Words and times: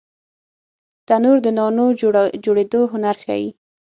تنور 1.07 1.37
د 1.43 1.47
نانونو 1.57 1.85
جوړېدو 2.43 2.81
هنر 2.91 3.15
ښيي 3.23 3.47